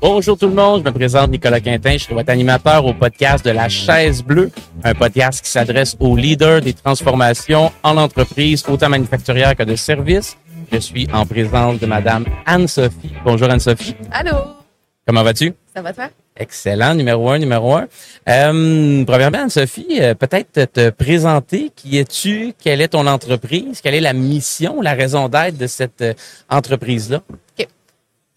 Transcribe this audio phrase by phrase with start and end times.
[0.00, 3.44] Bonjour tout le monde, je me présente Nicolas Quintin, je suis votre animateur au podcast
[3.44, 4.50] de la chaise bleue,
[4.82, 10.38] un podcast qui s'adresse aux leaders des transformations en entreprise, autant manufacturière que de services.
[10.72, 13.12] Je suis en présence de Madame Anne-Sophie.
[13.24, 13.94] Bonjour Anne-Sophie.
[14.10, 14.36] Allô,
[15.06, 15.52] Comment vas-tu?
[15.74, 16.08] ça va toi?
[16.36, 17.86] Excellent, numéro un, numéro un.
[18.28, 21.70] Euh, premièrement, Anne-Sophie, euh, peut-être te présenter.
[21.76, 22.54] Qui es-tu?
[22.62, 23.80] Quelle est ton entreprise?
[23.82, 26.14] Quelle est la mission, la raison d'être de cette euh,
[26.48, 27.20] entreprise-là?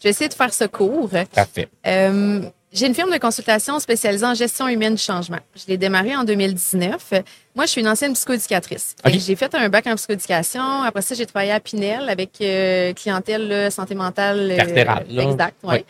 [0.04, 1.10] Je vais essayer de faire ce cours.
[1.34, 1.70] Parfait.
[1.88, 2.42] Euh,
[2.74, 5.38] j'ai une firme de consultation spécialisée en gestion humaine du changement.
[5.56, 7.14] Je l'ai démarrée en 2019.
[7.56, 8.98] Moi, je suis une ancienne psychoéducatrice.
[9.02, 9.22] Fait que Ok.
[9.26, 10.82] J'ai fait un bac en psychoéducation.
[10.84, 14.52] Après ça, j'ai travaillé à Pinel avec euh, clientèle là, santé mentale.
[14.52, 15.06] euh, Cartérale.
[15.18, 15.86] Exact, oui.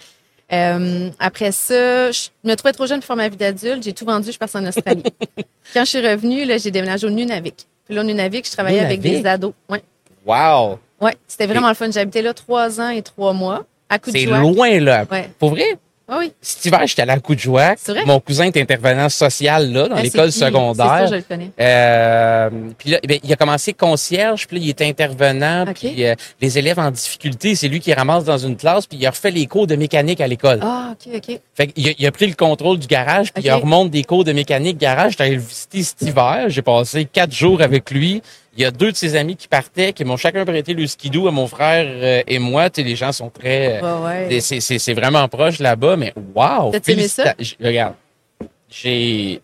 [0.52, 1.12] Oui.
[1.18, 3.82] après ça, je me trouvais trop jeune pour faire ma vie d'adulte.
[3.82, 5.02] J'ai tout vendu, je partie en Australie.
[5.74, 7.66] Quand je suis revenue, là, j'ai déménagé au Nunavik.
[7.86, 9.54] Puis là, au Nunavik, je travaillais avec des ados.
[9.68, 9.82] Ouais.
[10.24, 10.78] Wow!
[11.02, 11.90] Ouais, c'était vraiment le fun.
[11.90, 13.66] J'habitais là trois ans et trois mois,
[14.06, 15.06] C'est loin, là.
[15.12, 15.30] Ouais.
[15.40, 15.78] Pour vrai?
[16.06, 16.34] Ah oui.
[16.42, 17.76] Cet hiver, j'étais allé à coup de joie.
[17.78, 18.04] C'est vrai?
[18.06, 20.86] Mon cousin est intervenant social, là, dans Ah, l'école secondaire.
[20.86, 21.50] ça, je le connais.
[21.62, 26.06] Euh, puis là, eh bien, il a commencé concierge, puis là, il était intervenant, puis
[26.06, 29.12] euh, les élèves en difficulté, c'est lui qui ramasse dans une classe, puis il a
[29.12, 30.60] refait les cours de mécanique à l'école.
[30.62, 31.40] Ah, OK, OK.
[31.56, 33.46] Fait qu'il a, il a pris le contrôle du garage, puis OK.
[33.46, 35.12] il remonte des cours de mécanique garage.
[35.12, 36.46] J'étais allé le visiter cet hiver.
[36.50, 38.22] J'ai passé quatre jours avec lui.
[38.56, 41.28] Il y a deux de ses amis qui partaient, qui m'ont chacun prêté le skidoo
[41.28, 42.70] à mon frère euh, et moi.
[42.70, 43.82] Tu sais, les gens sont très...
[43.82, 44.40] euh, Ouais, ouais.
[44.42, 46.70] c'est- C'est c'est vraiment proche là-bas, mais wow!
[46.72, 47.34] T'as-tu aimé ça?
[47.40, 47.96] j- Regarde,
[48.70, 49.42] j'ai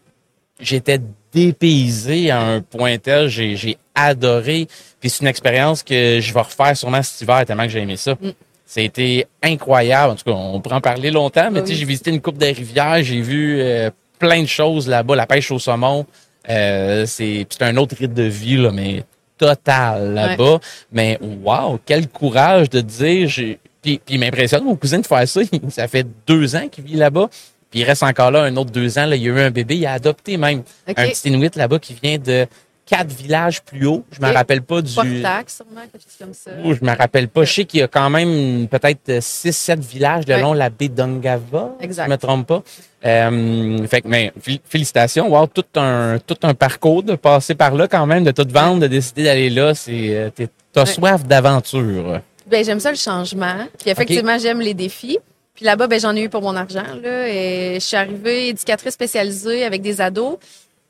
[0.59, 0.99] j'étais
[1.33, 4.67] dépaysé à un point tel, j'ai j'ai adoré.
[4.99, 7.97] Puis c'est une expérience que je vais refaire sûrement cet hiver tellement que j'ai aimé
[7.97, 8.13] ça.
[8.13, 8.29] Mm.
[8.65, 10.13] C'était incroyable.
[10.13, 12.21] En tout cas, on pourrait en parler longtemps, mais Ah tu sais, j'ai visité une
[12.21, 16.05] coupe des rivières, j'ai vu euh, plein de choses là-bas, la pêche au saumon.
[16.49, 19.03] Euh, c'est un autre rythme de vie là, mais
[19.37, 20.59] total là-bas.
[20.91, 25.27] Mais wow, quel courage de dire j'ai puis, puis il m'impressionne mon cousin de faire
[25.27, 25.41] ça.
[25.69, 27.29] Ça fait deux ans qu'il vit là-bas.
[27.71, 29.05] Puis il reste encore là un autre deux ans.
[29.05, 29.77] Là, il y a eu un bébé.
[29.77, 32.47] Il a adopté même un petit Inuit là-bas qui vient de
[32.89, 34.03] quatre villages plus haut.
[34.11, 34.33] Je me OK.
[34.35, 34.93] rappelle pas du.
[34.93, 36.51] Portac, sûrement, quelque chose comme ça.
[36.65, 37.43] Oh, je me rappelle pas.
[37.43, 40.41] Je sais qu'il y a quand même peut-être six, sept villages le Ouais.
[40.41, 41.75] long de la baie d'Ongava.
[41.81, 42.03] Exact.
[42.03, 42.63] Si je me trompe pas.
[43.05, 45.29] Euh, fait que, mais fél- félicitations.
[45.29, 48.81] Wow, tout un, tout un parcours de passer par là quand même, de tout vendre,
[48.81, 49.73] de décider d'aller là.
[49.75, 50.29] C'est, euh,
[50.73, 50.85] t'as Ouais.
[50.87, 52.21] soif d'aventure.
[52.47, 53.67] Ben, j'aime ça le changement.
[53.79, 55.19] Puis effectivement, j'aime les défis.
[55.53, 56.83] Puis là-bas, ben, j'en ai eu pour mon argent.
[57.03, 60.37] Là, et je suis arrivée éducatrice spécialisée avec des ados.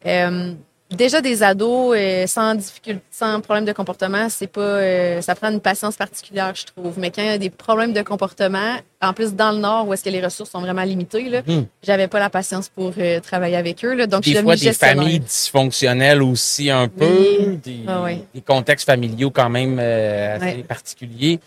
[0.06, 0.54] Euh,
[0.92, 5.50] déjà des ados euh, sans difficulté, sans problème de comportement, c'est pas, euh, ça prend
[5.52, 6.98] une patience particulière, je trouve.
[6.98, 9.94] Mais quand il y a des problèmes de comportement, en plus dans le Nord où
[9.94, 11.64] est-ce que les ressources sont vraiment limitées, là, Hmm.
[11.84, 13.94] j'avais pas la patience pour euh, travailler avec eux.
[13.94, 17.58] Là, donc je des suis fois, des familles dysfonctionnelles aussi un peu, Oui.
[17.64, 18.24] des, Ah oui.
[18.34, 20.64] des contextes familiaux quand même assez Ouais.
[20.68, 21.40] particuliers.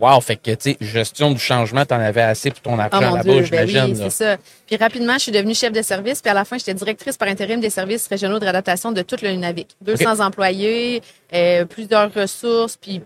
[0.00, 3.14] Wow, fait que, tu sais, gestion du changement, t'en avais assez pour ton argent mon
[3.16, 3.84] là-bas, ben j'imagine.
[3.86, 4.36] oui, c'est ça.
[4.66, 7.28] Puis rapidement, je suis devenue chef de service, puis à la fin, j'étais directrice par
[7.28, 9.68] intérim des services régionaux de réadaptation de tout le Nunavik.
[9.82, 11.02] 200 employés,
[11.34, 13.00] euh, plusieurs ressources, puis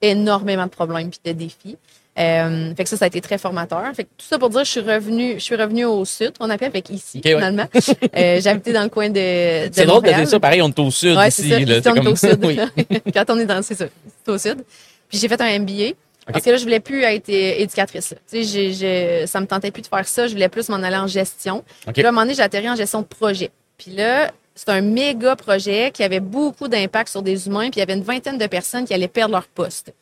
[0.00, 1.76] énormément de problèmes puis de défis.
[2.18, 3.84] Euh, fait que ça, ça a été très formateur.
[3.94, 6.50] Fait que tout ça pour dire, je suis revenue, je suis revenue au sud, on
[6.50, 7.34] appelle avec ici ouais.
[7.36, 7.66] finalement.
[8.18, 10.78] euh, J'habitais dans le coin de, de C'est drôle de dire ça, pareil, on est
[10.78, 11.42] au sud Ouais, ici.
[11.48, 11.58] c'est ça.
[11.60, 12.38] là, on est comme- au sud.
[12.44, 12.58] oui.
[13.14, 13.86] Quand on est dans, c'est ça,
[14.26, 14.62] c'est au sud.
[15.08, 15.94] Puis j'ai fait un MBA.
[16.26, 18.12] Parce que là, je voulais plus être éducatrice.
[18.12, 18.18] là.
[18.30, 20.26] Tu sais, ça me tentait plus de faire ça.
[20.28, 21.64] Je voulais plus m'en aller en gestion.
[21.92, 23.50] Puis là, à un moment donné, j'ai atterri en gestion de projet.
[23.76, 27.70] Puis là, c'est un méga projet qui avait beaucoup d'impact sur des humains.
[27.70, 29.92] Puis il y avait une vingtaine de personnes qui allaient perdre leur poste.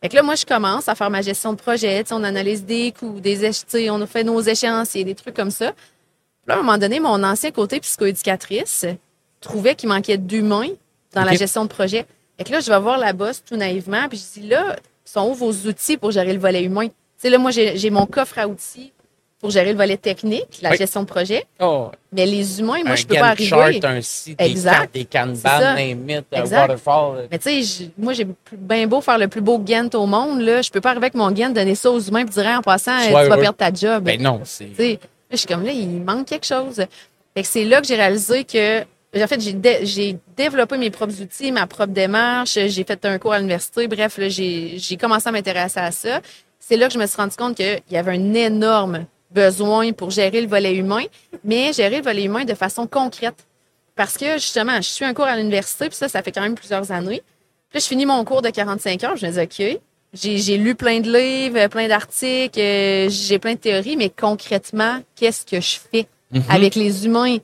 [0.00, 2.02] Fait que là, moi, je commence à faire ma gestion de projet.
[2.02, 3.50] Tu sais, on analyse des coûts, des
[3.90, 5.72] on a fait nos échéanciers, des trucs comme ça.
[5.72, 8.86] Puis là, à un moment donné, mon ancien côté psychoéducatrice
[9.40, 10.70] trouvait qu'il manquait d'humains
[11.12, 12.06] dans la gestion de projet.
[12.36, 14.76] Fait que là, je vais voir la boss tout naïvement, puis je dis là,
[15.12, 16.88] sont où vos outils pour gérer le volet humain?
[17.20, 18.92] Tu là, moi, j'ai mon coffre à outils
[19.40, 20.76] pour gérer le volet technique, la Oui.
[20.78, 21.44] gestion de projet.
[21.60, 23.48] Oh, Mais les humains, moi, un je peux pas arriver.
[23.48, 24.92] chart, un site, des Exact.
[24.92, 25.74] des C'est Kanban, ça.
[25.74, 26.60] name it, un Exact.
[26.62, 27.28] waterfall.
[27.30, 30.60] Mais tu sais, moi, j'ai bien beau faire le plus beau Gantt au monde, là.
[30.62, 32.98] Je peux pas arriver avec mon Gantt, donner ça aux humains, puis dire, en passant,
[33.00, 34.02] Sois tu vas perdre ta job.
[34.04, 34.66] Ben non, c'est...
[34.70, 34.98] Tu sais, là,
[35.30, 36.76] je suis comme là, il manque quelque chose.
[37.34, 38.80] Fait que c'est là que j'ai réalisé que,
[39.16, 43.18] en fait, j'ai dé- j'ai développé mes propres outils, ma propre démarche, j'ai fait un
[43.18, 46.20] cours à l'université, bref, j'ai commencé à m'intéresser à ça.
[46.60, 50.10] C'est là que je me suis rendu compte qu'il y avait un énorme besoin pour
[50.10, 51.04] gérer le volet humain,
[51.44, 53.46] mais gérer le volet humain de façon concrète.
[53.96, 56.54] Parce que, justement, je suis un cours à l'université, puis ça, ça fait quand même
[56.54, 57.22] plusieurs années.
[57.70, 59.80] Puis là, je finis mon cours de 45 heures, je me dis, OK,
[60.14, 65.00] j'ai j'ai lu plein de livres, plein d'articles, euh, j'ai plein de théories, mais concrètement,
[65.16, 66.42] qu'est-ce que je fais Mhm.
[66.50, 67.38] avec les humains?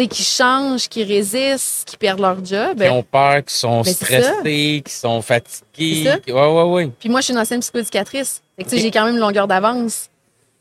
[0.00, 2.80] Sais, qui changent, qui résistent, qui perdent leur job.
[2.80, 6.04] Qui ont peur, qui sont Ben, stressés, qui sont fatigués.
[6.04, 6.18] Ça.
[6.20, 6.90] qui- Ouais, ouais, ouais.
[6.98, 8.40] Puis moi, je suis une ancienne psychoéducatrice.
[8.56, 8.82] Fait que, tu sais, Ok.
[8.82, 10.08] j'ai quand même une longueur d'avance.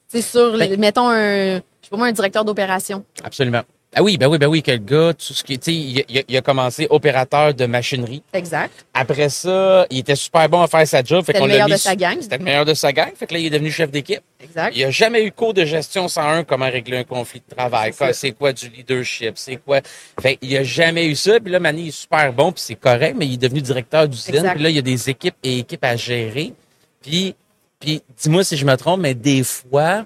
[0.10, 3.06] C'est sur, Ben- mettons, un, je sais pas moi, un directeur d'opération.
[3.24, 3.62] Absolument.
[3.96, 6.06] Ah oui, ben oui, ben oui, que le gars, tout ce qui, tu sais, il,
[6.08, 8.22] il a- il a commencé opérateur de machinerie.
[8.34, 8.86] Exact.
[8.94, 11.24] Après ça, il était super bon à faire sa job.
[11.26, 12.18] C'était le meilleur de sa gang.
[12.22, 13.10] C'était le meilleur de sa gang.
[13.16, 14.22] Fait que là, il est devenu chef d'équipe.
[14.44, 14.74] Exact.
[14.76, 18.32] Il a jamais eu cours de gestion 101, comment régler un conflit de travail, C'est
[18.34, 19.82] quoi, du leadership, c'est quoi.
[20.22, 21.40] Fait il a jamais eu ça.
[21.40, 24.08] Puis là, Manny il est super bon, puis c'est correct, mais il est devenu directeur
[24.08, 24.52] d'usine.
[24.54, 26.54] Puis là, il y a des équipes et équipes à gérer.
[27.02, 27.34] Puis,
[27.80, 30.06] puis dis-moi si je me trompe, mais des fois,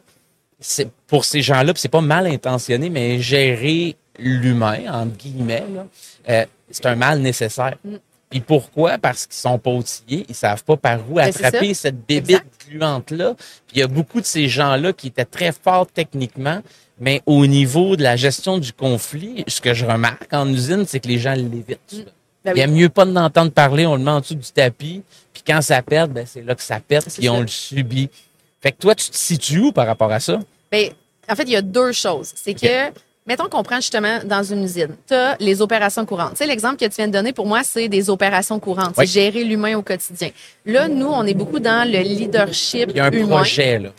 [0.63, 5.63] c'est pour ces gens-là, c'est pas mal intentionné, mais gérer l'humain, entre guillemets,
[6.30, 7.75] euh, c'est un mal nécessaire.
[7.83, 7.95] Mm.
[8.30, 8.98] Puis pourquoi?
[8.98, 13.36] Parce qu'ils sont pas outillés, ils savent pas par où Ben, attraper cette bébite gluante-là.
[13.68, 16.62] Puis il y a beaucoup de ces gens-là qui étaient très forts techniquement,
[17.00, 21.00] mais au niveau de la gestion du conflit, ce que je remarque en usine, c'est
[21.00, 21.80] que les gens l'évitent.
[21.88, 22.06] souvent.
[22.44, 22.60] Ben Il oui.
[22.62, 25.62] aime mieux pas de l'entendre parler, on le met en dessous du tapis, puis quand
[25.62, 28.10] ça pète, ben c'est là que ça pète, puis on le subit.
[28.62, 30.39] Fait que toi, tu te situes où par rapport à ça?
[30.73, 30.89] Ben,
[31.29, 32.31] en fait, il y a deux choses.
[32.33, 32.91] C'est que,
[33.27, 36.31] mettons qu'on prend justement dans une usine, tu as les opérations courantes.
[36.31, 38.95] Tu sais, l'exemple que tu viens de donner, pour moi, c'est des opérations courantes.
[38.97, 39.05] Oui.
[39.07, 40.31] C'est gérer l'humain au quotidien.
[40.65, 43.35] Là, nous, on est beaucoup dans le leadership Il y a un humain.
[43.35, 43.89] projet, là.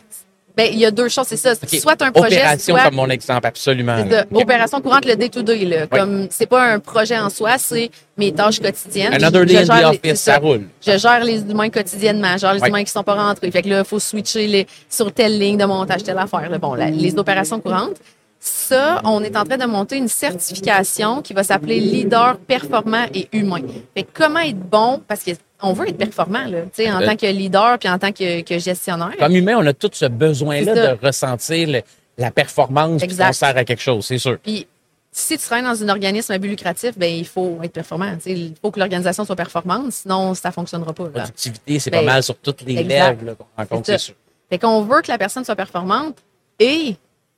[0.57, 1.53] Ben, il y a deux choses, c'est ça.
[1.55, 3.95] Soit un projet, Opération soit comme mon exemple, absolument.
[3.97, 4.05] là.
[4.21, 4.25] ça.
[4.33, 5.65] opération courante, le day-to-day.
[5.65, 5.87] Là.
[5.87, 9.13] Comme, c'est pas un projet en soi, c'est mes tâches quotidiennes.
[9.13, 10.63] Another day in the les- office, ça roule.
[10.85, 12.69] Je gère les humains quotidiennement, je gère les Ouais.
[12.69, 13.51] humains qui sont pas rentrés.
[13.51, 16.49] Fait que là, il faut switcher les, sur telle ligne de montage, telle affaire.
[16.49, 16.57] là.
[16.57, 17.97] Bon, la- les opérations courantes.
[18.47, 23.27] Ça, on est en train de monter une certification qui va s'appeler leader performant et
[23.31, 23.61] humain.
[23.95, 27.05] Fait que comment être bon, parce qu'on veut être performant, là, tu sais, en Euh.
[27.07, 29.13] tant que leader puis en tant que, que gestionnaire.
[29.17, 31.81] Comme humain, on a tout ce besoin-là de ressentir le-
[32.19, 34.37] la performance qu'on sert à quelque chose, c'est sûr.
[34.43, 34.67] Puis
[35.11, 38.15] si tu travailles dans un organisme à but lucratif, ben il faut être performant.
[38.27, 41.05] Il faut que l'organisation soit performante, sinon ça fonctionnera pas.
[41.05, 41.09] là.
[41.09, 43.21] Productivité, c'est Ben, pas mal sur toutes les exact.
[43.23, 44.13] lèvres qu'on rencontre, c'est sûr.
[44.51, 46.17] Fait qu'on veut que la personne soit performante
[46.59, 46.95] et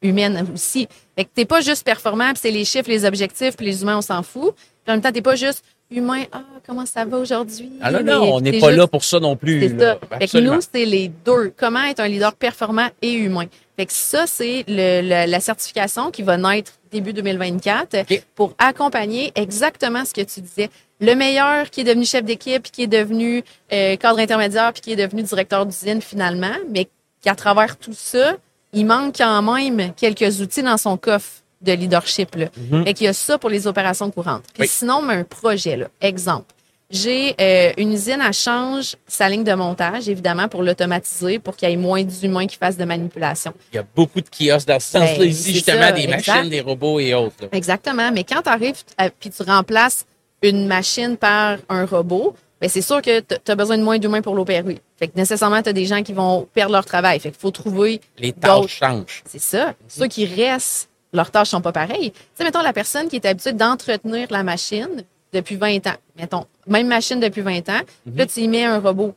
[0.07, 0.87] humaine aussi.
[1.15, 3.97] Fait que t'es pas juste performant, puis c'est les chiffres, les objectifs, puis les humains,
[3.97, 4.55] on s'en fout.
[4.55, 7.69] Puis en même temps, t'es pas juste humain, ah, comment ça va aujourd'hui?
[7.81, 9.61] Ah non, non, on n'est pas juste- là pour ça non plus.
[9.61, 9.97] C'est ça.
[10.19, 11.53] Fait que nous, c'est les deux.
[11.55, 13.45] Comment être un leader performant et humain?
[13.77, 18.23] Fait que ça, c'est le- le- la certification qui va naître début 2024 OK.
[18.35, 20.69] pour accompagner exactement ce que tu disais.
[20.99, 24.81] Le meilleur qui est devenu chef d'équipe, puis qui est devenu euh, cadre intermédiaire, puis
[24.81, 26.87] qui est devenu directeur d'usine finalement, mais
[27.23, 28.35] qu'à travers tout ça,
[28.77, 31.29] il manque quand même quelques outils dans son coffre
[31.61, 32.35] de leadership.
[32.35, 32.45] Là.
[32.71, 32.85] Mhm.
[32.85, 34.43] Fait qu'il y a ça pour les opérations courantes.
[34.53, 34.67] Puis Oui.
[34.67, 35.87] sinon, un projet, là.
[36.01, 36.45] exemple.
[36.89, 41.67] J'ai euh, une usine à change sa ligne de montage, évidemment, pour l'automatiser, pour qu'il
[41.69, 43.53] y ait moins d'humains qui fassent de manipulation.
[43.73, 46.27] Il y a beaucoup de kiosques dans ce Ben, sens-là ici, justement, ça, des exact.
[46.27, 47.35] machines, des robots et autres.
[47.41, 47.47] là.
[47.51, 48.09] Exactement.
[48.13, 48.81] Mais quand tu arrives
[49.19, 50.05] puis tu remplaces
[50.41, 54.21] une machine par un robot, ben c'est sûr que tu as besoin de moins d'humains
[54.21, 54.79] pour l'opérer.
[54.97, 57.19] Fait que nécessairement, tu as des gens qui vont perdre leur travail.
[57.19, 59.23] Fait qu'il faut trouver Les tâches changent.
[59.25, 59.73] C'est ça.
[59.87, 62.11] Ceux qui restent, leurs tâches sont pas pareilles.
[62.11, 65.95] Tu sais, mettons la personne qui est habituée d'entretenir la machine depuis 20 ans.
[66.17, 67.81] Mettons, même machine depuis 20 ans.
[68.05, 69.13] puis Là, tu y mets un robot.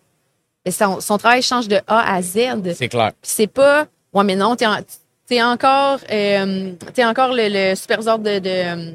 [0.65, 2.39] Et son, son travail change de A à Z.
[2.63, 3.13] Puis C'est clair.
[3.23, 4.81] c'est pas, ouais, mais non, t'es, en-
[5.27, 8.95] t'es encore, euh, t'es encore le, le superviseur de, de, de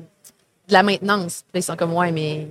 [0.70, 1.44] la maintenance.
[1.52, 2.48] Puis ils sont comme, ouais, mais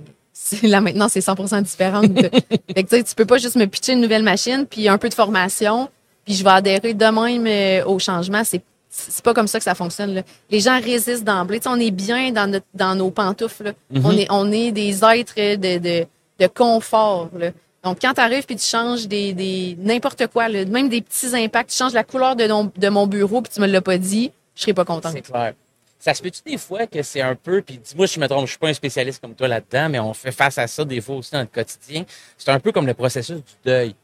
[0.63, 2.05] la maintenance, c'est 100 différente.
[2.75, 5.13] fait que, tu peux pas juste me pitcher une nouvelle machine, puis un peu de
[5.13, 5.89] formation,
[6.25, 8.43] puis je vais adhérer de même euh, au changement.
[8.43, 8.61] C'est
[8.97, 10.13] c'est pas comme ça que ça fonctionne.
[10.13, 10.21] là.
[10.49, 11.59] Les gens résistent d'emblée.
[11.59, 13.63] Tu sais, on est bien dans, notre, dans nos pantoufles.
[13.65, 13.71] là.
[13.91, 14.05] Mhm.
[14.05, 16.05] on, est, on est des êtres de, de,
[16.39, 17.29] de confort.
[17.37, 17.49] là.
[17.83, 21.35] Donc, quand tu arrives puis tu changes des, des n'importe quoi, là, même des petits
[21.35, 23.97] impacts, tu changes la couleur de, mon- de mon bureau puis tu me l'as pas
[23.97, 25.11] dit, je serais pas contente.
[25.13, 25.53] C'est clair.
[25.99, 28.45] Ça se peut-tu des fois que c'est un peu, puis dis-moi si je me trompe,
[28.45, 31.01] je suis pas un spécialiste comme toi là-dedans, mais on fait face à ça des
[31.01, 32.03] fois aussi dans le quotidien.
[32.37, 33.91] C'est un peu comme le processus du deuil.
[33.91, 33.97] Tu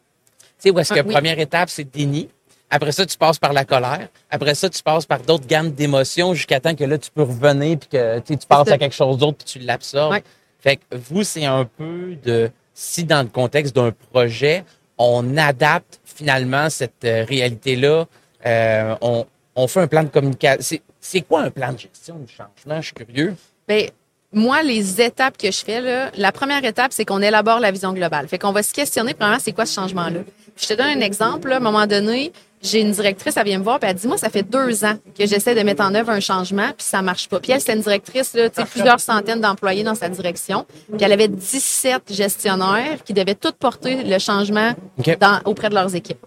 [0.58, 1.14] sais, où est-ce que Ah, oui.
[1.14, 2.30] première étape, c'est déni.
[2.70, 4.08] Après ça, tu passes par la colère.
[4.30, 7.78] Après ça, tu passes par d'autres gammes d'émotions jusqu'à temps que là, tu peux revenir
[7.78, 10.14] puis que tu passes à quelque chose d'autre puis tu l'absorbes.
[10.14, 10.24] Ouais.
[10.60, 14.64] Fait que vous, c'est un peu de si dans le contexte d'un projet,
[14.98, 18.06] on adapte finalement cette euh, réalité-là,
[18.46, 20.78] euh, on, on fait un plan de communication.
[21.00, 22.82] C'est, quoi un plan de gestion du changement?
[22.82, 23.36] Je suis curieux.
[23.68, 23.90] Ben,
[24.34, 27.92] moi, les étapes que je fais, là, la première étape, c'est qu'on élabore la vision
[27.94, 28.28] globale.
[28.28, 30.22] Fait qu'on va se questionner, premièrement, c'est quoi ce changement-là?
[30.56, 31.50] Je te donne un exemple.
[31.50, 31.56] là.
[31.56, 32.32] à un moment donné,
[32.62, 34.94] j'ai une directrice, elle vient me voir, puis elle dit, moi, ça fait deux ans
[35.18, 37.40] que j'essaie de mettre en œuvre un changement, puis ça marche pas.
[37.40, 40.66] Puis elle, c'est une directrice, là, tu sais, plusieurs centaines d'employés dans sa direction.
[40.94, 44.74] Puis elle avait 17 gestionnaires qui devaient tous porter le changement
[45.20, 46.24] dans- auprès de leurs équipes.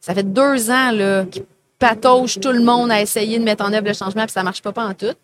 [0.00, 1.42] Ça fait deux ans là, qu'ils
[2.40, 4.72] tout le monde à essayer de mettre en œuvre le changement, puis ça marche pas,
[4.72, 5.14] pas en tout.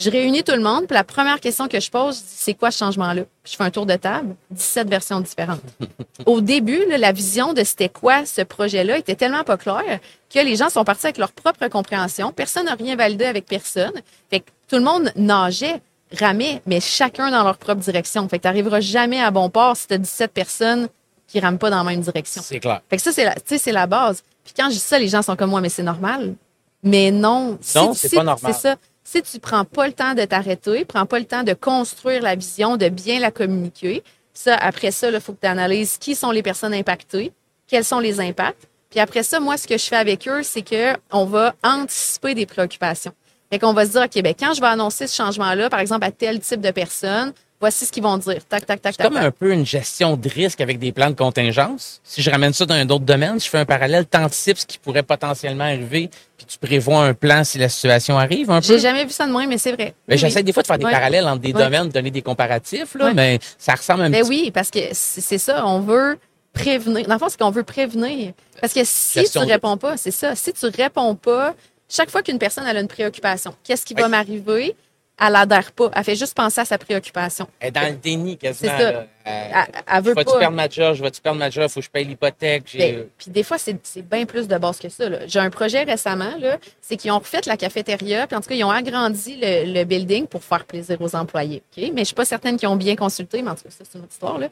[0.00, 2.78] Je réunis tout le monde, puis la première question que je pose, c'est quoi ce
[2.78, 3.22] changement-là?
[3.44, 5.60] je fais un tour de table, 17 versions différentes.
[6.26, 10.00] Au début, la vision de c'était quoi ce projet-là était tellement pas claire
[10.32, 12.32] que les gens sont partis avec leur propre compréhension.
[12.32, 13.92] Personne n'a rien validé avec personne.
[14.30, 15.82] Fait que tout le monde nageait,
[16.18, 18.26] ramait, mais chacun dans leur propre direction.
[18.28, 20.88] Fait que t'arriveras jamais à bon port si t'as 17 personnes
[21.26, 22.42] qui rament pas dans la même direction.
[22.42, 22.80] C'est clair.
[22.88, 24.22] Fait que ça, c'est la, c'est la base.
[24.52, 26.34] Puis quand je dis ça, les gens sont comme moi, mais c'est normal.
[26.82, 27.58] Mais non.
[27.74, 28.52] Non, c'est pas normal.
[28.54, 28.76] C'est ça
[29.10, 32.36] si tu prends pas le temps de t'arrêter, prends pas le temps de construire la
[32.36, 36.30] vision, de bien la communiquer, ça, après ça, il faut que tu analyses qui sont
[36.30, 37.32] les personnes impactées,
[37.66, 38.68] quels sont les impacts.
[38.88, 42.34] Puis après ça, moi, ce que je fais avec eux, c'est que on va anticiper
[42.34, 43.12] des préoccupations.
[43.50, 46.04] Fait qu'on va se dire, OK, ben, quand je vais annoncer ce changement-là, par exemple,
[46.04, 48.40] à tel type de personne, voici ce qu'ils vont dire.
[48.48, 51.14] Tac, tac, tac, C'est comme un peu une gestion de risque avec des plans de
[51.14, 52.00] contingence.
[52.02, 54.78] Si je ramène ça dans un autre domaine, je fais un parallèle, t'anticipes ce qui
[54.78, 58.66] pourrait potentiellement arriver, puis tu prévois un plan si la situation arrive un peu.
[58.66, 59.94] J'ai jamais vu ça de moi, mais c'est vrai.
[60.08, 62.94] Mais j'essaie des fois de faire des parallèles entre des domaines, de donner des comparatifs,
[62.94, 66.18] là, mais ça ressemble un mais petit oui, parce que c'est ça, on veut
[66.52, 67.06] prévenir.
[67.06, 68.32] Dans le fond, c'est qu'on veut prévenir.
[68.60, 70.34] Parce que si tu réponds pas, c'est ça.
[70.34, 71.54] Si tu réponds pas,
[71.88, 74.74] chaque fois qu'une personne a une préoccupation, qu'est-ce qui va m'arriver?
[75.20, 75.90] Elle n'adhère pas.
[75.94, 77.46] Elle fait juste penser à sa préoccupation.
[77.60, 78.72] Elle est dans le déni quasiment.
[78.76, 79.06] C'est ça.
[79.24, 80.24] Elle, veut pas.
[80.24, 80.94] tu perdre ma job?
[80.94, 81.68] Je vais-tu perdre ma job?
[81.68, 82.64] Faut que je paye l'hypothèque?
[82.76, 85.26] Ben, puis des fois, c'est bien plus de base que ça.
[85.26, 86.32] J'ai un projet récemment,
[86.80, 90.26] c'est qu'ils ont refait la cafétéria, puis en tout cas, ils ont agrandi le, building
[90.26, 91.62] pour faire plaisir aux employés.
[91.76, 93.84] Mais je ne suis pas certaine qu'ils ont bien consulté, mais en tout cas, ça,
[93.84, 94.38] c'est une autre histoire.
[94.38, 94.48] Là.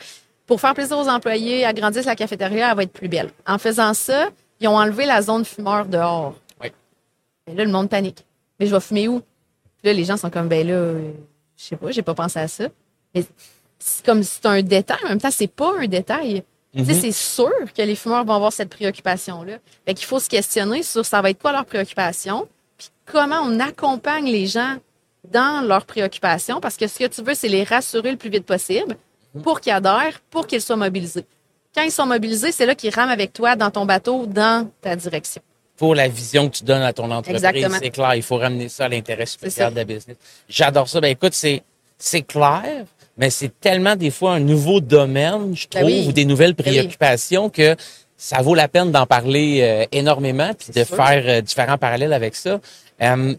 [0.47, 3.31] Pour faire plaisir aux employés, agrandir la cafétéria, elle va être plus belle.
[3.47, 4.29] En faisant ça,
[4.61, 6.35] ils ont enlevé la zone fumeur dehors.
[6.61, 6.73] Oui.
[7.47, 8.25] Et là, le monde panique.
[8.59, 9.23] Mais je vais fumer où?
[9.85, 10.95] Là, les gens sont comme, ben là,
[11.57, 12.69] je sais pas, j'ai pas pensé à ça.
[13.15, 13.25] Mais
[13.79, 14.99] c'est comme c'est un détail.
[15.05, 16.43] En même temps, c'est pas un détail.
[16.75, 17.01] Tu sais, mhm.
[17.01, 19.59] c'est sûr que les fumeurs vont avoir cette préoccupation-là.
[19.87, 23.59] Fait qu'il faut se questionner sur ça va être quoi leur préoccupation, puis comment on
[23.59, 24.77] accompagne les gens
[25.31, 28.45] dans leurs préoccupations, parce que ce que tu veux, c'est les rassurer le plus vite
[28.45, 28.97] possible
[29.35, 29.43] mhm.
[29.43, 31.25] pour qu'ils adhèrent, pour qu'ils soient mobilisés.
[31.75, 34.95] Quand ils sont mobilisés, c'est là qu'ils rament avec toi dans ton bateau, dans ta
[34.95, 35.43] direction
[35.79, 37.47] pour la vision que tu donnes à ton entreprise.
[37.81, 40.17] C'est clair, il faut ramener ça à l'intérêt supérieur de la business.
[40.49, 41.01] J'adore ça.
[41.01, 41.63] Ben écoute, c'est
[41.97, 42.85] c'est clair,
[43.17, 46.65] mais c'est tellement des fois un nouveau domaine, je ben trouve, ou des nouvelles ben
[46.65, 47.75] préoccupations que
[48.17, 52.35] ça vaut la peine d'en parler euh, énormément puis de faire euh, différents parallèles avec
[52.35, 52.61] ça.
[53.01, 53.35] Euh,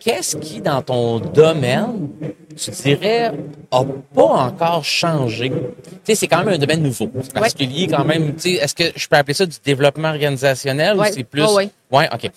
[0.00, 2.08] Qu'est-ce qui, dans ton domaine,
[2.56, 3.32] tu dirais,
[3.70, 5.50] a pas encore changé?
[5.50, 5.56] Tu
[6.04, 7.10] sais, c'est quand même un domaine nouveau.
[7.22, 8.34] C'est particulier quand même.
[8.34, 11.44] Tu sais, est-ce que je peux appeler ça du développement organisationnel ou c'est plus...
[11.54, 11.68] oui.
[11.92, 12.30] Ouais, OK.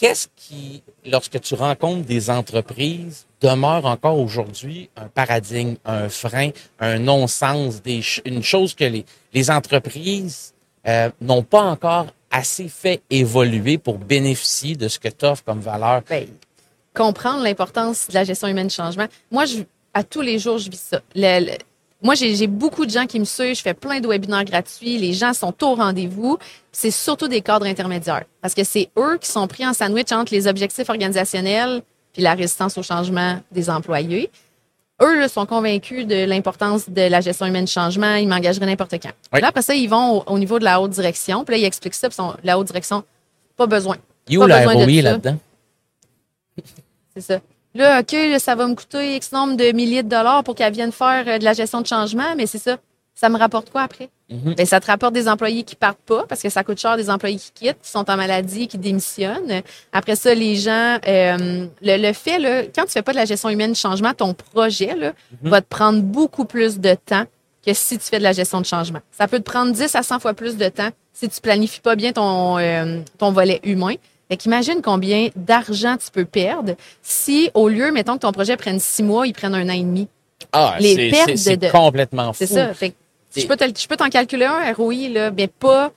[0.00, 6.98] Qu'est-ce qui, lorsque tu rencontres des entreprises, demeure encore aujourd'hui un paradigme, un frein, un
[6.98, 7.82] non-sens,
[8.24, 10.54] une chose que les, les entreprises
[10.86, 15.60] euh, n'ont pas encore assez fait évoluer pour bénéficier de ce que tu offres comme
[15.60, 16.02] valeur?
[16.08, 16.24] Bien,
[16.94, 19.06] comprendre l'importance de la gestion humaine de changement.
[19.30, 19.44] Moi,
[19.94, 21.00] à tous les jours, je vis ça.
[22.02, 23.56] moi, j'ai beaucoup de gens qui me suivent.
[23.56, 24.98] Je fais plein de webinaires gratuits.
[24.98, 26.38] Les gens sont au rendez-vous.
[26.72, 28.24] C'est surtout des cadres intermédiaires.
[28.40, 31.82] Parce que c'est eux qui sont pris en sandwich entre les objectifs organisationnels
[32.12, 34.30] puis la résistance au changement des employés
[35.02, 39.12] eux sont convaincus de l'importance de la gestion humaine de changement, ils m'engageraient n'importe quand.
[39.38, 41.94] Là, après ça, ils vont au, niveau de la haute direction, puis là, ils expliquent
[41.94, 43.02] ça, puis la haute direction,
[43.56, 43.96] pas besoin.
[44.30, 45.38] Où la ROI là-dedans?
[47.14, 47.40] C'est ça.
[47.74, 50.90] Là, OK, ça va me coûter X nombre de milliers de dollars pour qu'elle vienne
[50.90, 52.78] faire euh, de la gestion de changement, mais c'est ça.
[53.20, 54.08] Ça me rapporte quoi après?
[54.30, 57.10] Ben, ça te rapporte des employés qui partent pas parce que ça coûte cher des
[57.10, 59.60] employés qui quittent, qui sont en maladie, qui démissionnent.
[59.92, 63.50] Après ça, les gens, euh, le, fait, là, quand tu fais pas de la gestion
[63.50, 65.12] humaine de changement, ton projet là,
[65.42, 65.50] mhm.
[65.50, 67.24] va te prendre beaucoup plus de temps
[67.66, 69.00] que si tu fais de la gestion de changement.
[69.10, 71.96] Ça peut te prendre 10 à 100 fois plus de temps si tu planifies pas
[71.96, 73.96] bien ton, euh, ton volet humain.
[74.30, 76.72] Fait qu'imagine combien d'argent tu peux perdre
[77.02, 79.82] si, au lieu, mettons que ton projet prenne six mois, ils prennent un an et
[79.82, 80.08] demi.
[80.52, 80.76] Ah,
[81.36, 82.38] c'est complètement fou.
[82.38, 82.74] C'est ça.
[82.74, 82.94] Fait
[83.36, 85.92] je peux, je peux t'en calculer un ROI, là, mais pas.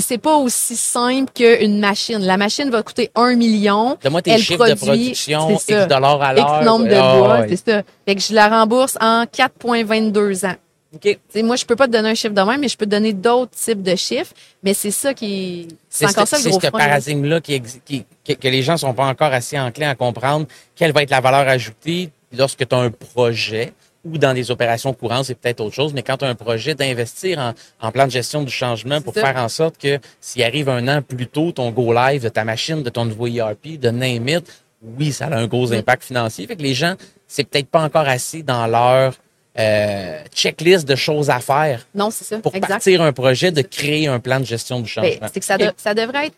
[0.00, 2.18] C'est pas aussi simple qu'une machine.
[2.20, 3.98] La machine va coûter un million.
[4.00, 6.58] Donne-moi tes chiffres de production, X dollars à l'heure.
[6.58, 7.82] X nombre de ah, bois, c'est ça.
[8.06, 10.54] Fait que je la rembourse en 4,22 ans.
[10.94, 11.18] OK.
[11.42, 13.12] moi, je peux pas te donner un chiffre de même, mais je peux te donner
[13.12, 14.32] d'autres types de chiffres.
[14.62, 15.68] Mais c'est ça qui.
[15.88, 19.06] C'est encore ça le gros C'est ce paradigme-là qui, qui, que les gens sont pas
[19.06, 22.90] encore assez enclins à comprendre quelle va être la valeur ajoutée lorsque tu as un
[22.90, 23.72] projet?
[24.12, 26.74] Ou dans des opérations courantes, c'est peut-être autre chose, mais quand tu as un projet
[26.74, 30.86] d'investir en, plan de gestion du changement pour faire en sorte que s'il arrive un
[30.88, 34.28] an plus tôt, ton go live de ta machine, de ton nouveau ERP, de name
[34.28, 34.44] it,
[34.82, 36.46] oui, ça a un gros impact financier.
[36.46, 36.94] Fait que les gens,
[37.26, 39.14] c'est peut-être pas encore assez dans leur
[39.58, 41.86] euh, checklist de choses à faire.
[41.94, 42.38] Non, c'est ça.
[42.38, 45.26] Pour partir un projet, de créer un plan de gestion du ben, changement.
[45.32, 46.36] c'est que ça, ça devrait être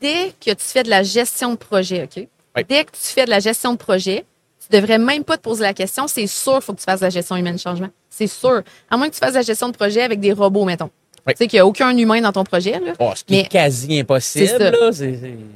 [0.00, 2.26] dès que tu fais de la gestion de projet, OK?
[2.56, 2.64] Oui.
[2.68, 4.24] Dès que tu fais de la gestion de projet,
[4.70, 6.06] tu devrais même pas te poser la question.
[6.08, 7.88] C'est sûr qu'il faut que tu fasses la gestion humaine de changement.
[8.10, 8.62] C'est sûr.
[8.90, 10.90] À moins que tu fasses la gestion de projet avec des robots, mettons.
[11.26, 11.32] Oui.
[11.34, 12.72] Tu sais qu'il n'y a aucun humain dans ton projet.
[12.78, 12.92] Là.
[13.00, 14.72] Oh, ce qui Mais- est quasi impossible.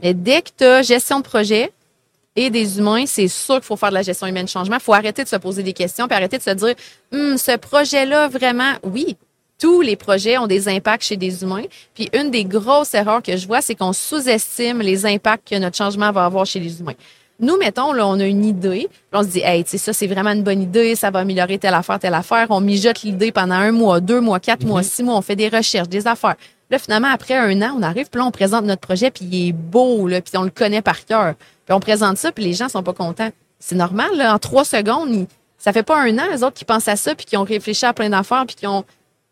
[0.02, 1.70] Mais dès que tu as gestion de projet
[2.36, 4.76] et des humains, c'est sûr qu'il faut faire de la gestion humaine de changement.
[4.76, 6.74] Il faut arrêter de se poser des questions puis arrêter de se dire
[7.12, 9.16] Hum, ce projet-là, vraiment, oui,
[9.58, 11.64] tous les projets ont des impacts chez des humains.
[11.94, 15.76] Puis une des grosses erreurs que je vois, c'est qu'on sous-estime les impacts que notre
[15.76, 16.94] changement va avoir chez les humains.
[17.40, 20.06] Nous, mettons, là, on a une idée, on se dit, hey, tu sais, ça, c'est
[20.06, 22.46] vraiment une bonne idée, ça va améliorer telle affaire, telle affaire.
[22.50, 25.48] On mijote l'idée pendant un mois, deux mois, quatre mois, six mois, on fait des
[25.48, 26.36] recherches, des affaires.
[26.70, 29.48] Là, finalement, après un an, on arrive, puis là, on présente notre projet, puis il
[29.48, 31.34] est beau, là, puis on le connaît par cœur.
[31.66, 33.30] Puis on présente ça, puis les gens sont pas contents.
[33.58, 35.26] C'est normal, là, en trois secondes, ils-
[35.58, 37.84] ça fait pas un an, les autres qui pensent à ça, puis qui ont réfléchi
[37.86, 38.84] à plein d'affaires, puis qui ont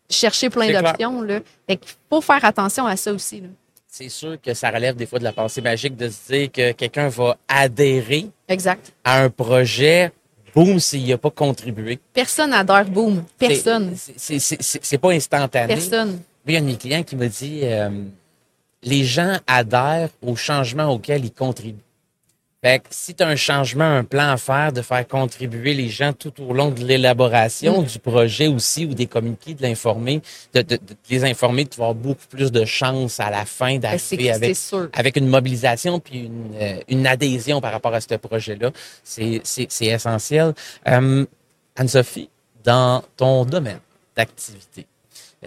[0.09, 1.39] cherché plein d'options, là.
[1.67, 3.47] Fait qu'il faut faire attention à ça aussi, là.
[3.91, 6.71] C'est sûr que ça relève des fois de la pensée magique de se dire que
[6.73, 8.93] quelqu'un va adhérer Exact.
[9.03, 10.11] à un projet,
[10.53, 11.97] boum, s'il n'y a pas contribué.
[12.13, 13.23] Personne adhère, boom.
[13.39, 13.95] Personne.
[13.97, 15.73] c'est pas instantané.
[15.73, 16.19] Personne.
[16.45, 17.89] Il y a un de mes clients qui me dit euh,
[18.83, 21.81] les gens adhèrent au changement auquel ils contribuent.
[22.61, 25.87] Fait que si tu as un changement, un plan à faire, de faire contribuer les
[25.87, 27.85] gens tout au long de l'élaboration Mm.
[27.85, 30.21] du projet aussi ou des communiqués, de l'informer,
[30.53, 33.79] de, de- de les informer, de avoir beaucoup plus de chances à la fin Ben,
[33.79, 34.57] d'arriver avec
[34.93, 38.71] avec une mobilisation puis une, euh, une adhésion par rapport à ce projet-là.
[39.05, 39.41] C'est,
[39.81, 40.53] essentiel.
[40.87, 41.25] Euh,
[41.77, 42.29] Anne-Sophie,
[42.65, 43.79] dans ton domaine
[44.17, 44.85] d'activité,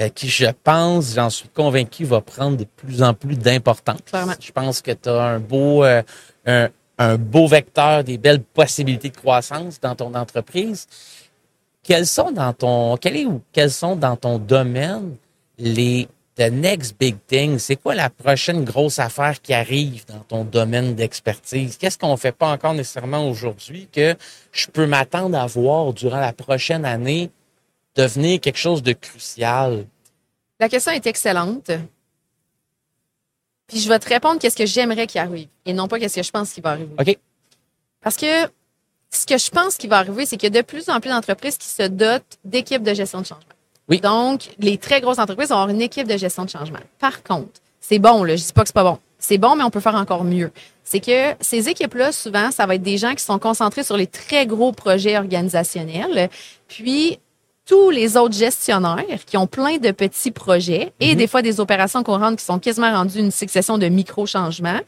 [0.00, 3.99] euh, qui, je pense, j'en suis convaincu, va prendre de plus en plus d'importance.
[4.07, 4.33] Clairement.
[4.40, 6.02] Je pense que tu as un beau, euh,
[6.47, 6.71] un,
[7.02, 10.87] un beau vecteur, des belles possibilités de croissance dans ton entreprise.
[11.82, 15.16] Quels sont dans ton, quel est, quels sont dans ton domaine
[15.59, 17.59] les next big thing?
[17.59, 21.76] C'est quoi la prochaine grosse affaire qui arrive dans ton domaine d'expertise?
[21.76, 24.14] Qu'est-ce qu'on fait pas encore nécessairement aujourd'hui que
[24.52, 27.30] je peux m'attendre à voir durant la prochaine année
[27.94, 29.85] devenir quelque chose de crucial?
[30.61, 31.71] La question est excellente.
[33.73, 36.23] Puis je vais te répondre qu'est-ce que j'aimerais qu'il arrive et non pas qu'est-ce que
[36.23, 36.95] je pense qu'il va arriver.
[37.00, 37.19] OK.
[38.02, 38.26] Parce que
[39.11, 41.08] ce que je pense qu'il va arriver, c'est qu'il y a de plus en plus
[41.08, 43.54] d'entreprises qui se dotent d'équipes de gestion de changement.
[43.89, 43.99] Oui.
[43.99, 46.80] Donc, les très grosses entreprises vont avoir une équipe de gestion de changement.
[46.99, 48.99] Par contre, c'est bon, là, je dis pas que c'est pas bon.
[49.19, 50.52] C'est bon, mais on peut faire encore mieux.
[50.85, 54.06] C'est que ces équipes-là, souvent, ça va être des gens qui sont concentrés sur les
[54.06, 56.28] très gros projets organisationnels.
[56.69, 57.19] Puis,
[57.73, 62.02] tous les autres gestionnaires qui ont plein de petits projets et des fois des opérations
[62.02, 64.80] courantes qui sont quasiment rendues une succession de micro-changements,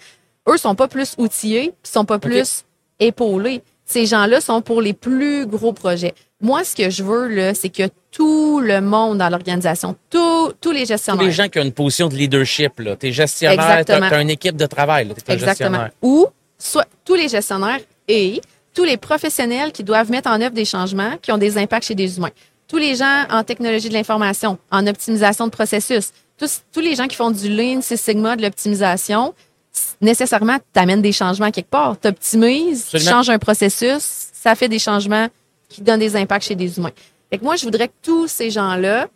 [0.46, 2.64] eux sont pas plus outillés, sont pas plus
[3.00, 3.62] épaulés.
[3.86, 6.12] Ces gens-là sont pour les plus gros projets.
[6.42, 10.70] Moi, ce que je veux, là, c'est que tout le monde dans l'organisation, tous tous
[10.72, 12.96] les Tous gestionnaires, les gens qui ont une position de leadership, là.
[12.96, 15.14] T'es gestionnaire, t'as, t'as une équipe de travail, là.
[15.14, 15.70] T'es un Exactement.
[15.70, 15.90] gestionnaire.
[16.02, 16.26] Ou
[16.58, 18.42] soit tous les gestionnaires et
[18.74, 21.94] tous les professionnels qui doivent mettre en œuvre des changements qui ont des impacts chez
[21.94, 22.32] des humains.
[22.68, 27.06] Tous les gens en technologie de l'information, en optimisation de processus, tous, tous les gens
[27.06, 29.34] qui font du Lean, Six Sigma, de l'optimisation,
[30.00, 31.96] nécessairement, tu amènes des changements quelque part.
[32.00, 35.28] Tu optimises, tu changes un processus, ça fait des changements
[35.68, 36.92] qui donnent des impacts chez des humains.
[37.30, 39.08] Fait que moi, je voudrais que tous ces gens-là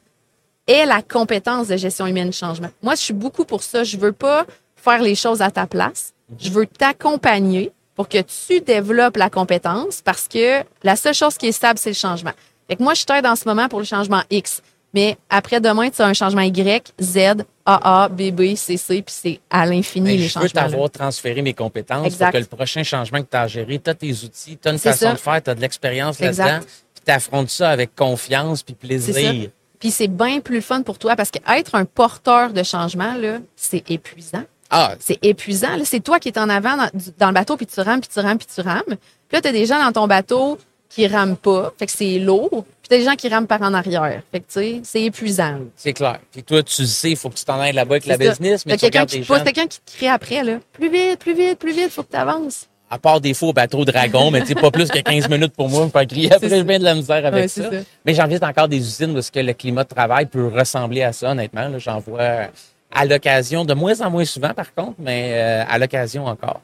[0.66, 2.68] aient la compétence de gestion humaine de changement.
[2.82, 3.84] Moi, je suis beaucoup pour ça.
[3.84, 4.44] Je veux pas
[4.76, 6.12] faire les choses à ta place.
[6.38, 11.48] Je veux t'accompagner pour que tu développes la compétence parce que la seule chose qui
[11.48, 12.32] est stable, c'est le changement.
[12.68, 14.62] Fait que moi, je t'aide en ce moment pour le changement X.
[14.94, 17.18] Mais après demain, tu as un changement Y, Z,
[17.66, 20.48] AA, BB, CC, puis c'est à l'infini Ben, les je changements.
[20.54, 20.68] là.
[20.70, 22.26] t'avoir transféré mes compétences Exact.
[22.26, 24.66] pour que le prochain changement que tu as à gérer, tu as tes outils, tu
[24.66, 25.12] as une façon ça.
[25.12, 26.60] de faire, tu as de l'expérience là-dedans,
[26.94, 29.50] puis tu affrontes ça avec confiance puis plaisir.
[29.78, 33.38] Puis c'est bien plus fun pour toi parce que être un porteur de changement, là,
[33.56, 34.42] c'est épuisant.
[34.70, 35.76] Ah, C'est épuisant.
[35.76, 35.82] là.
[35.84, 38.20] C'est toi qui es en avant dans, dans le bateau, puis tu rames, puis tu
[38.20, 38.82] rames, puis tu rames.
[38.86, 38.96] Puis
[39.34, 42.64] là, tu as des gens dans ton bateau qui rament pas, fait que c'est lourd.
[42.82, 44.22] Puis tu as des gens qui rament par en arrière.
[44.32, 45.58] Fait que, tu sais, c'est épuisant.
[45.76, 46.18] c'est clair.
[46.32, 48.30] Puis toi, tu sais, il faut que tu t'en ailles là-bas avec la ça.
[48.30, 50.58] business, mais T'as tu quelqu'un regardes gens, quelqu'un qui te crie après, là.
[50.72, 52.66] Plus vite, plus vite, plus vite, faut que tu avances.
[52.90, 55.68] à part des faux bateaux dragon, mais tu sais, pas plus que 15 minutes pour
[55.68, 57.68] moi, me faire crier après, j'ai bien de la misère avec Ouais, ça.
[58.06, 61.02] Mais j'en visite encore des usines où ce que le climat de travail peut ressembler
[61.02, 61.78] à ça, honnêtement.
[61.78, 62.48] J'en vois
[62.90, 66.62] à l'occasion, de moins en moins souvent par contre, mais euh, à l'occasion encore.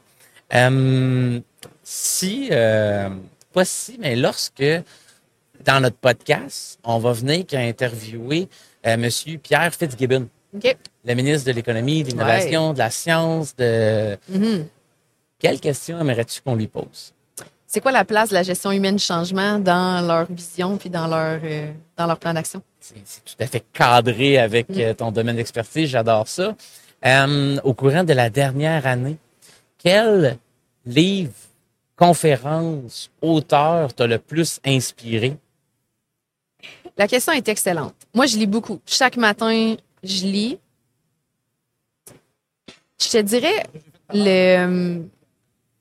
[0.55, 1.39] Euh,
[1.83, 3.11] si, euh,
[3.55, 4.63] pas si, mais lorsque
[5.65, 8.49] dans notre podcast, on va venir interviewer
[8.87, 10.29] euh, Monsieur Pierre Fitzgibbon,
[11.05, 14.17] le ministre de l'Économie, de l'Innovation, de la Science, de...
[14.29, 14.67] Mhm.
[15.39, 17.13] Quelle question aimerais-tu qu'on lui pose?
[17.67, 21.07] C'est quoi la place de la gestion humaine du changement dans leur vision puis dans
[21.07, 22.63] leur, euh, dans leur plan d'action?
[22.81, 24.79] C'est c'est tout à fait cadré avec Mm.
[24.81, 25.89] euh, ton domaine d'expertise.
[25.89, 26.55] J'adore ça.
[27.05, 29.17] Euh, au courant de la dernière année,
[29.79, 30.39] quel
[30.87, 31.33] livre,
[31.97, 35.37] conférence, auteur t'a le plus inspiré?
[36.97, 37.95] La question est excellente.
[38.15, 38.81] Moi, je lis beaucoup.
[38.87, 40.59] Chaque matin, je lis.
[43.01, 43.65] Je te dirais,
[44.13, 45.03] le,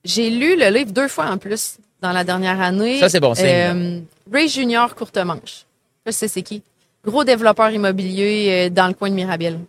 [0.04, 2.98] j'ai lu le livre deux fois en plus dans la dernière année.
[2.98, 3.46] Ça, c'est bon signe.
[3.46, 4.00] Euh,
[4.32, 5.64] Ray Junior Courte Manche.
[6.04, 6.62] Je sais c'est qui.
[7.04, 9.60] Gros développeur immobilier euh, dans le coin de Mirabel.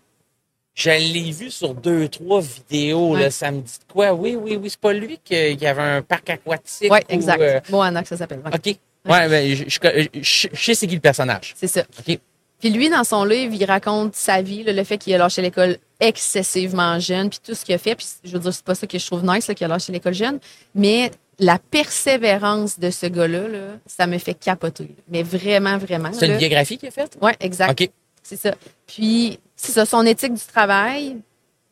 [0.75, 3.13] Je l'ai vu sur deux, trois vidéos.
[3.13, 3.21] Ouais.
[3.21, 4.13] Là, ça me dit de quoi?
[4.13, 4.69] Oui, oui, oui.
[4.69, 5.35] C'est pas lui qui
[5.65, 6.91] avait un parc aquatique.
[6.91, 7.41] Oui, ou, exact.
[7.41, 8.41] euh, Moana, que ça s'appelle.
[8.45, 8.77] Ouais, OK.
[9.09, 11.53] Ouais, ben, je, je, je- je sais c'est qui le personnage.
[11.55, 11.81] C'est ça.
[11.99, 12.19] OK.
[12.59, 15.41] Puis lui, dans son livre, il raconte sa vie, là, le fait qu'il a lâché
[15.41, 17.95] l'école excessivement jeune, puis tout ce qu'il a fait.
[17.95, 20.13] Puis je veux dire, c'est pas ça que je trouve nice, qu'il a lâché l'école
[20.13, 20.39] jeune,
[20.73, 24.89] mais la persévérance de ce gars-là, là, ça me fait capoter.
[25.09, 26.11] Mais vraiment, vraiment.
[26.13, 27.17] C'est une biographie qu'il a faite?
[27.21, 27.79] Oui, exact.
[27.81, 27.89] OK.
[28.23, 28.55] C'est ça.
[28.87, 31.17] Puis, c'est ça, son éthique du travail.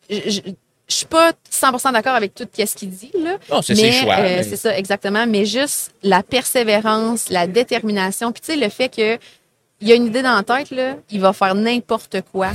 [0.09, 0.41] Je, je,
[0.87, 3.37] je suis pas 100% d'accord avec tout ce qu'il dit, là.
[3.49, 4.15] Non, c'est mais, ses choix.
[4.17, 5.25] euh, mais- C'est ça, exactement.
[5.27, 8.31] Mais juste la persévérance, la détermination.
[8.31, 9.17] Puis, tu sais, le fait que
[9.81, 12.51] il a une idée dans la tête, là, il va faire n'importe quoi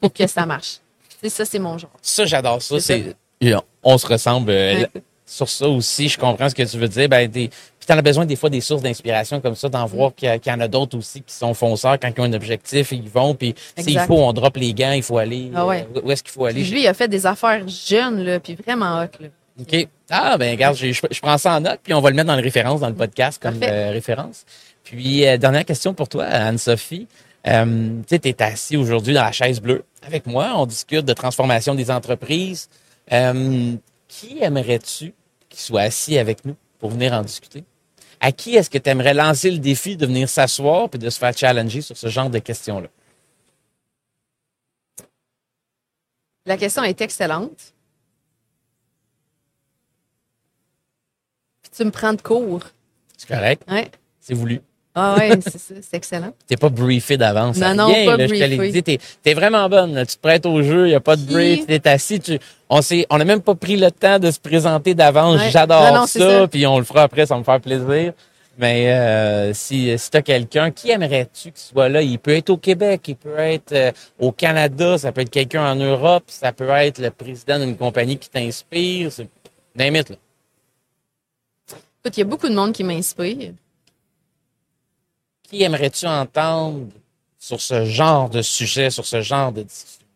[0.00, 0.78] pour que ça marche.
[1.28, 1.90] Ça, c'est mon genre.
[2.00, 2.80] Ça, j'adore ça.
[2.80, 3.14] C'est
[3.82, 4.84] on se ressemble euh.
[5.30, 6.08] Sur ça aussi.
[6.08, 7.08] Je comprends ce que tu veux dire.
[7.08, 10.12] Ben, des, puis t'en as besoin des fois des sources d'inspiration comme ça, d'en voir
[10.14, 13.08] qu'il y, en a d'autres aussi qui sont fonceurs quand ils ont un objectif, ils
[13.08, 13.34] vont.
[13.34, 14.06] Puis s'il Exact.
[14.06, 15.50] faut, on drop les gants, il faut aller.
[15.54, 15.86] Ah ouais.
[15.96, 16.62] euh, où est-ce qu'il faut aller?
[16.62, 19.28] Puis lui, il a fait des affaires jeunes, là, puis vraiment hot, là.
[19.60, 19.88] OK.
[20.10, 22.36] Ah, ben, regarde, je, je prends ça en note, puis on va le mettre dans
[22.36, 24.44] les références, dans le podcast comme euh, référence.
[24.82, 27.06] Puis, euh, dernière question pour toi, Anne-Sophie.
[27.46, 27.64] Euh,
[28.00, 30.52] tu sais, t'es assis aujourd'hui dans la chaise bleue avec moi.
[30.56, 32.68] On discute de transformation des entreprises.
[33.08, 35.14] Qui aimerais-tu
[35.50, 37.64] qui soit assis avec nous pour venir en discuter?
[38.20, 41.18] À qui est-ce que tu aimerais lancer le défi de venir s'asseoir puis de se
[41.18, 42.88] faire challenger sur ce genre de questions-là?
[46.46, 47.74] La question est excellente.
[51.62, 52.64] Puis tu me prends de court.
[53.16, 53.62] C'est correct?
[53.70, 53.90] Ouais.
[54.20, 54.62] C'est voulu.
[54.94, 56.32] Ah ouais, c'est ça, c'est excellent.
[56.48, 57.56] T'es pas briefé d'avance.
[57.58, 58.82] Non, non, rien, pas là, Je te l'ai briefé.
[58.82, 59.94] dit, t'es, vraiment bonne.
[59.94, 60.04] là.
[60.04, 62.18] Tu te prêtes au jeu, il n'y a pas de brief, t'es assis.
[62.18, 65.40] Tu, on n'a même pas pris le temps de se présenter d'avance.
[65.40, 65.50] Ouais.
[65.50, 68.12] J'adore ça, puis on le fera après, ça va me faire plaisir.
[68.58, 72.02] Mais euh, si, si tu as quelqu'un, qui aimerais-tu qu'il soit là?
[72.02, 75.64] Il peut être au Québec, il peut être euh, au Canada, ça peut être quelqu'un
[75.64, 79.10] en Europe, ça peut être le président d'une compagnie qui t'inspire.
[79.12, 79.28] C'est
[79.74, 80.16] name it, là.
[82.04, 83.52] Écoute, il y a beaucoup de monde qui m'inspire.
[85.50, 86.86] Qui aimerais-tu entendre
[87.38, 90.06] sur ce genre de sujet, sur ce genre de discussion?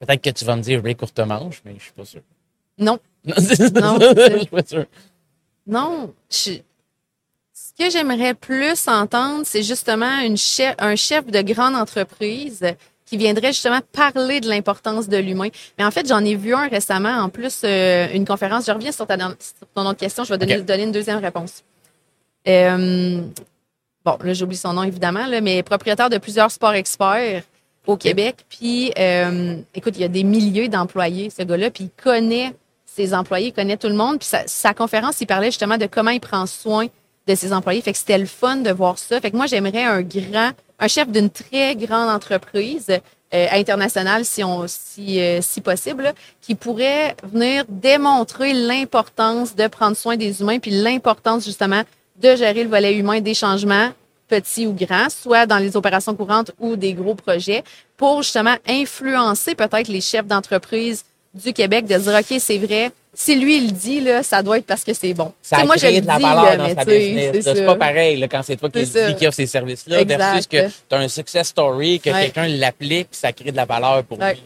[0.00, 2.20] Peut-être que tu vas me dire Ray Courtemanche, mais je suis pas sûr.
[2.78, 3.34] Non, Non,
[4.00, 4.84] je suis pas sûr.
[5.66, 6.14] non.
[6.30, 6.60] je-
[7.52, 12.64] Ce que j'aimerais plus entendre, c'est justement une chef, un chef de grande entreprise
[13.06, 15.48] qui viendrait justement parler de l'importance de l'humain.
[15.78, 18.66] Mais en fait, j'en ai vu un récemment, en plus, euh, une conférence.
[18.66, 20.24] Je reviens sur, ta, sur ton autre question.
[20.24, 21.64] Je vais donner, donner une deuxième réponse.
[22.46, 23.20] Euh,
[24.04, 27.42] bon, là, j'oublie son nom, évidemment, là, mais propriétaire de plusieurs sports experts
[27.86, 28.36] au Québec.
[28.48, 32.54] Puis, euh, écoute, il y a des milliers d'employés, ce gars-là, puis il connaît
[32.86, 34.18] ses employés, il connaît tout le monde.
[34.18, 36.86] Puis sa, sa conférence, il parlait justement de comment il prend soin
[37.26, 37.80] de ses employés.
[37.80, 39.20] Fait que c'était le fun de voir ça.
[39.20, 42.86] Fait que moi, j'aimerais un grand, un chef d'une très grande entreprise
[43.34, 49.66] euh, internationale, si on, si, euh, si possible, là, qui pourrait venir démontrer l'importance de
[49.66, 51.82] prendre soin des humains, puis l'importance justement
[52.20, 53.90] de gérer le volet humain des changements
[54.28, 57.64] petits ou grands, soit dans les opérations courantes ou des gros projets,
[57.96, 61.04] pour justement influencer peut-être les chefs d'entreprise
[61.34, 64.66] du Québec de dire OK, c'est vrai, si lui il dit là, ça doit être
[64.66, 65.32] parce que c'est bon.
[65.42, 67.36] Ça moi créé je de la dis, valeur là, dans sa business.
[67.42, 70.66] c'est pas pareil là, quand c'est toi qui dis qui offre ces services-là versus que
[70.68, 72.24] tu as un success story, que Ouais.
[72.30, 74.34] quelqu'un l'applique, ça crée de la valeur pour Ouais.
[74.34, 74.42] lui.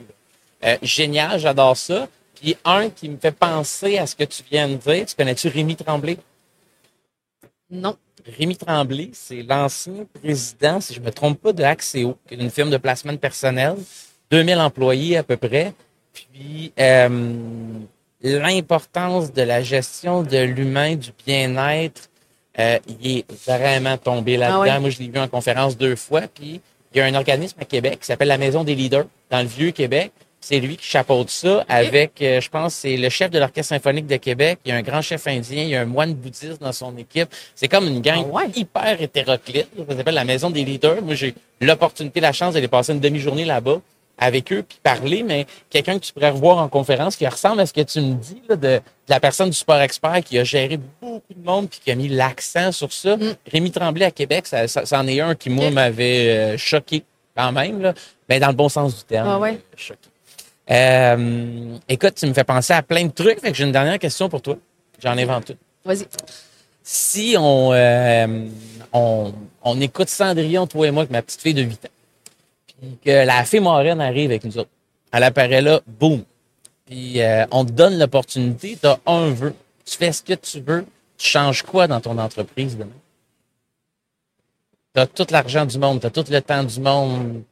[0.64, 2.06] Euh, génial, j'adore ça.
[2.40, 5.48] Puis un qui me fait penser à ce que tu viens de dire, tu connais-tu
[5.48, 6.16] Rémi Tremblay?
[7.72, 7.96] Non.
[8.38, 12.50] Rémi Tremblay, c'est l'ancien président, si je me trompe pas, de Axéo, qui est une
[12.50, 13.76] firme de placement de personnel,
[14.30, 15.72] 2000 employés à peu près.
[16.12, 17.34] Puis euh,
[18.22, 22.10] l'importance de la gestion de l'humain, du bien-être,
[22.58, 24.62] euh, il est vraiment tombé là-dedans.
[24.62, 24.80] Ah ouais.
[24.80, 26.22] Moi, je l'ai vu en conférence deux fois.
[26.22, 26.60] Puis
[26.94, 29.48] il y a un organisme à Québec qui s'appelle la Maison des leaders, dans le
[29.48, 30.12] vieux Québec.
[30.44, 34.08] C'est lui qui chapeaute ça avec, euh, je pense, c'est le chef de l'Orchestre symphonique
[34.08, 34.58] de Québec.
[34.64, 36.96] Il y a un grand chef indien, il y a un moine bouddhiste dans son
[36.96, 37.28] équipe.
[37.54, 38.50] C'est comme une gang Ah ouais.
[38.56, 39.68] hyper hétéroclite.
[39.88, 41.00] Ça s'appelle la Maison des leaders.
[41.00, 43.80] Moi, j'ai l'opportunité, la chance d'aller passer une demi-journée là-bas
[44.18, 47.66] avec eux puis parler, mais quelqu'un que tu pourrais revoir en conférence qui ressemble à
[47.66, 50.44] ce que tu me dis là, de, de la personne du sport expert qui a
[50.44, 53.16] géré beaucoup de monde puis qui a mis l'accent sur ça.
[53.16, 53.34] Mm.
[53.50, 57.04] Rémi Tremblay à Québec, ça, ça, c'en est un qui, moi, m'avait euh, choqué
[57.36, 57.94] quand même, là,
[58.28, 59.28] mais dans le bon sens du terme.
[59.28, 59.52] Ah ouais.
[59.54, 60.08] euh, choqué.
[60.70, 63.40] Euh, écoute, tu me fais penser à plein de trucs.
[63.40, 64.56] Fait que j'ai une dernière question pour toi.
[65.02, 65.56] J'en invente une.
[65.84, 66.06] Vas-y.
[66.82, 68.48] Si on, euh,
[68.92, 71.88] on, on écoute Cendrillon, toi et moi, avec ma petite fille de 8 ans,
[72.80, 74.70] puis que la fée moraine arrive avec nous autres,
[75.12, 76.24] elle apparaît là, boum.
[76.86, 80.60] Puis euh, on te donne l'opportunité, tu as un vœu, tu fais ce que tu
[80.60, 80.84] veux,
[81.16, 82.90] tu changes quoi dans ton entreprise demain?
[84.94, 87.42] Tu as tout l'argent du monde, tu as tout le temps du monde.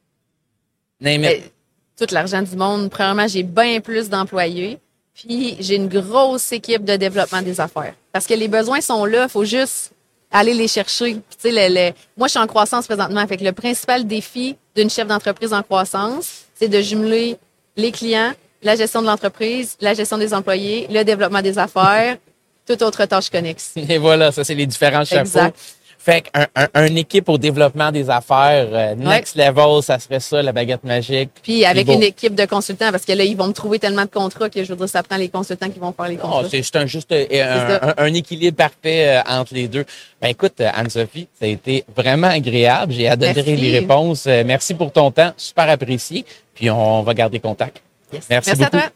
[0.99, 1.53] Name it.
[1.97, 2.89] Tout l'argent du monde.
[2.89, 4.79] Premièrement, j'ai bien plus d'employés.
[5.13, 7.93] Puis j'ai une grosse équipe de développement des affaires.
[8.11, 9.91] Parce que les besoins sont là, il faut juste
[10.31, 11.13] aller les chercher.
[11.15, 13.25] Puis, tu sais, le- le- moi, je suis en croissance présentement.
[13.27, 17.37] Fait que le principal défi d'une chef d'entreprise en croissance, c'est de jumeler
[17.75, 18.31] les clients,
[18.63, 22.17] la gestion de l'entreprise, la gestion des employés, le développement des affaires,
[22.65, 23.71] toute autre tâche connexe.
[23.75, 25.21] Et voilà, ça, c'est les différents chapeaux.
[25.21, 25.57] Exact.
[26.03, 30.41] Fait qu'un un, un équipe au développement des affaires, euh, next level, ça serait ça,
[30.41, 31.29] la baguette magique.
[31.43, 34.09] Puis avec une équipe de consultants, parce que là, ils vont me trouver tellement de
[34.09, 36.45] contrats que je dire, ça prend les consultants qui vont faire les contrats.
[36.49, 39.85] c'est un juste euh, un, un- équilibre parfait euh, entre les deux.
[40.19, 42.93] Ben écoute, euh, Anne-Sophie, ça a été vraiment agréable.
[42.93, 43.55] J'ai adoré Merci.
[43.57, 44.25] les réponses.
[44.25, 46.25] Euh, merci pour ton temps, super apprécié.
[46.55, 47.81] Puis on va garder contact.
[48.11, 48.25] Yes.
[48.27, 48.77] Merci Merci à beaucoup.
[48.83, 48.91] toi.